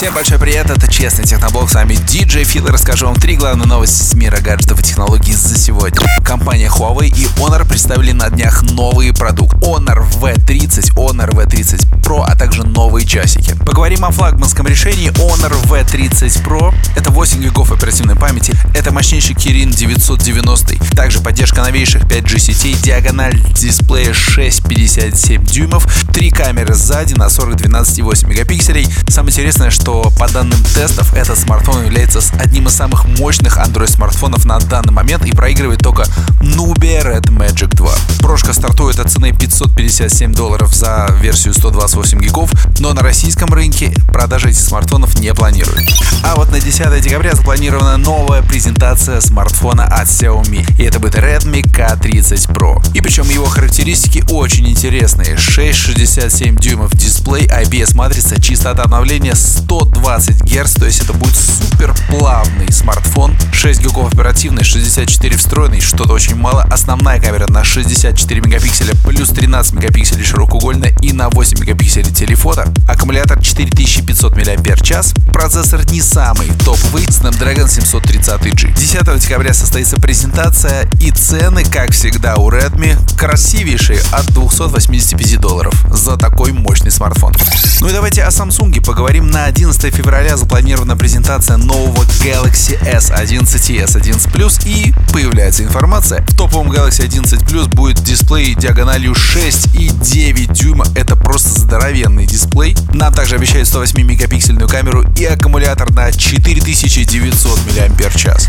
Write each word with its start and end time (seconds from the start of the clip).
Всем 0.00 0.14
большой 0.14 0.38
привет, 0.38 0.70
это 0.70 0.90
Честный 0.90 1.26
Техноблог, 1.26 1.68
с 1.68 1.74
вами 1.74 1.92
DJ 1.92 2.44
Фил 2.44 2.66
и 2.68 2.70
расскажу 2.70 3.04
вам 3.04 3.16
три 3.16 3.36
главные 3.36 3.66
новости 3.66 4.02
с 4.02 4.14
мира 4.14 4.38
гаджетов 4.40 4.80
и 4.80 4.82
технологий 4.82 5.34
за 5.34 5.58
сегодня. 5.58 6.00
Компания 6.24 6.68
Huawei 6.68 7.08
и 7.08 7.26
Honor 7.38 7.68
представили 7.68 8.12
на 8.12 8.30
днях 8.30 8.62
новые 8.62 9.12
продукты. 9.12 9.58
Honor 9.58 10.02
V30, 10.18 10.94
Honor 10.94 11.28
V30 11.32 12.00
Pro, 12.00 12.24
а 12.26 12.34
также 12.34 12.62
новые 12.62 13.06
часики. 13.06 13.54
Поговорим 13.66 14.06
о 14.06 14.10
флагманском 14.10 14.66
решении 14.66 15.10
Honor 15.10 15.52
V30 15.64 16.42
Pro. 16.42 16.74
Это 16.96 17.10
8 17.10 17.42
гигов 17.42 17.70
оперативной 17.70 18.16
памяти, 18.16 18.54
это 18.74 18.92
мощнейший 18.92 19.34
Kirin 19.34 19.70
990. 19.70 20.76
Также 20.96 21.20
поддержка 21.20 21.60
новейших 21.60 22.04
5G 22.04 22.38
сетей, 22.38 22.72
диагональ 22.72 23.38
дисплея 23.52 24.12
6,57 24.12 25.44
дюймов, 25.44 25.86
три 26.14 26.30
камеры 26.30 26.72
сзади 26.72 27.12
на 27.12 27.28
40, 27.28 27.56
12 27.56 27.98
и 27.98 28.02
8 28.02 28.28
мегапикселей. 28.28 28.88
Самое 29.06 29.34
интересное, 29.34 29.68
что 29.68 29.89
что 29.90 30.12
по 30.20 30.28
данным 30.28 30.62
тестов 30.72 31.12
этот 31.14 31.36
смартфон 31.36 31.84
является 31.84 32.20
одним 32.38 32.68
из 32.68 32.74
самых 32.76 33.06
мощных 33.06 33.58
Android 33.58 33.88
смартфонов 33.88 34.44
на 34.44 34.60
данный 34.60 34.92
момент 34.92 35.24
и 35.24 35.32
проигрывает 35.32 35.80
только 35.80 36.04
Nubia 36.40 37.02
Red 37.02 37.24
Magic 37.24 37.74
2. 37.74 37.90
Прошка 38.20 38.52
стартует 38.52 39.00
от 39.00 39.10
цены 39.10 39.32
557 39.32 40.32
долларов 40.32 40.72
за 40.72 41.08
версию 41.20 41.54
128 41.54 42.20
гигов, 42.20 42.52
но 42.78 42.92
на 42.92 43.02
российском 43.02 43.52
рынке 43.52 43.92
продажи 44.12 44.50
этих 44.50 44.60
смартфонов 44.60 45.18
не 45.18 45.34
планируют. 45.34 45.82
А 46.22 46.36
вот 46.36 46.52
на 46.52 46.60
10 46.60 47.02
декабря 47.02 47.34
запланирована 47.34 47.96
новая 47.96 48.42
презентация 48.42 49.20
смартфона 49.20 49.86
от 49.86 50.06
Xiaomi, 50.06 50.64
и 50.78 50.84
это 50.84 51.00
будет 51.00 51.16
Redmi 51.16 51.62
K30 51.62 52.52
Pro. 52.52 52.80
И 52.94 53.00
причем 53.00 53.28
его 53.28 53.46
характеристики 53.46 54.24
очень 54.30 54.68
интересные. 54.68 55.34
6,67 55.34 56.60
дюймов 56.60 56.92
дисплей, 56.92 57.48
IPS 57.48 57.96
матрица, 57.96 58.40
частота 58.40 58.84
обновления 58.84 59.34
100 59.34 59.79
120 59.80 60.42
Гц, 60.42 60.74
то 60.74 60.84
есть 60.84 61.02
это 61.02 61.14
будет 61.14 61.34
супер 61.34 61.94
плавный 62.08 62.70
смартфон. 62.70 63.34
6 63.52 63.80
гигов 63.80 64.12
оперативный, 64.12 64.62
64 64.62 65.36
встроенный, 65.36 65.80
что-то 65.80 66.12
очень 66.12 66.36
мало. 66.36 66.62
Основная 66.64 67.18
камера 67.18 67.46
на 67.50 67.64
64 67.64 68.40
мегапикселя 68.42 68.92
плюс 69.06 69.30
13 69.30 69.72
мегапикселей 69.74 70.24
широкоугольная 70.24 70.94
и 71.00 71.12
на 71.12 71.30
8 71.30 71.60
мегапикселей 71.60 72.12
телефото. 72.12 72.70
Аккумулятор 72.88 73.42
4500 73.42 74.36
мАч. 74.36 75.14
Процессор 75.32 75.90
не 75.90 76.02
самый 76.02 76.48
топовый, 76.64 77.04
Snapdragon 77.04 77.66
730G. 77.66 78.74
10 78.74 79.20
декабря 79.20 79.54
состоится 79.54 79.96
презентация 79.96 80.88
и 81.00 81.10
цены, 81.10 81.64
как 81.64 81.92
всегда 81.92 82.36
у 82.36 82.50
Redmi, 82.50 82.98
красивейшие 83.20 84.00
от 84.12 84.24
285 84.32 85.38
долларов 85.38 85.74
за 85.90 86.16
такой 86.16 86.52
мощный 86.52 86.90
смартфон. 86.90 87.34
Ну 87.82 87.88
и 87.88 87.92
давайте 87.92 88.22
о 88.22 88.28
Samsung 88.28 88.82
поговорим 88.82 89.30
на 89.30 89.44
11 89.44 89.94
февраля 89.94 90.38
запланирована 90.38 90.96
презентация 90.96 91.58
нового 91.58 92.02
Galaxy 92.24 92.80
S11 92.80 93.72
и 93.72 93.78
S11 93.82 94.32
Plus 94.32 94.66
и 94.66 94.94
появляется 95.12 95.64
информация. 95.64 96.24
В 96.28 96.34
топовом 96.34 96.72
Galaxy 96.72 97.04
11 97.04 97.42
Plus 97.42 97.68
будет 97.68 98.02
дисплей 98.02 98.54
диагональю 98.54 99.14
6 99.14 99.74
и 99.74 99.90
9 99.90 100.52
дюйма. 100.54 100.86
Это 100.94 101.14
просто 101.14 101.60
здоровенный 101.60 102.24
дисплей. 102.24 102.74
Нам 102.94 103.12
также 103.12 103.34
обещают 103.34 103.68
108 103.68 104.00
мегапиксельную 104.02 104.66
камеру 104.66 105.04
и 105.18 105.26
аккумулятор 105.26 105.90
на 105.90 106.10
4900 106.10 107.58
мАч. 107.66 108.39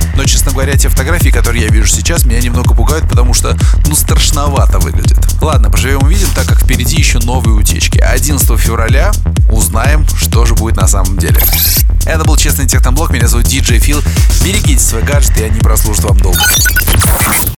Но, 0.51 0.55
честно 0.55 0.63
говоря, 0.63 0.77
те 0.77 0.89
фотографии, 0.89 1.29
которые 1.29 1.63
я 1.63 1.69
вижу 1.69 1.87
сейчас, 1.87 2.25
меня 2.25 2.41
немного 2.41 2.73
пугают, 2.73 3.07
потому 3.07 3.33
что, 3.33 3.55
ну, 3.87 3.95
страшновато 3.95 4.79
выглядит. 4.79 5.17
Ладно, 5.41 5.69
поживем 5.69 6.03
увидим, 6.03 6.27
так 6.35 6.45
как 6.45 6.59
впереди 6.59 6.97
еще 6.97 7.19
новые 7.19 7.55
утечки. 7.55 7.99
11 7.99 8.59
февраля 8.59 9.11
узнаем, 9.49 10.05
что 10.13 10.45
же 10.45 10.53
будет 10.55 10.75
на 10.75 10.87
самом 10.87 11.17
деле. 11.17 11.39
Это 12.05 12.25
был 12.25 12.35
Честный 12.35 12.67
Техноблог, 12.67 13.11
меня 13.11 13.27
зовут 13.29 13.45
DJ 13.45 13.79
Фил. 13.79 14.01
Берегите 14.43 14.83
свой 14.83 15.03
гаджет, 15.03 15.37
и 15.37 15.43
они 15.43 15.61
прослужат 15.61 16.03
вам 16.03 16.17
долго. 16.17 16.41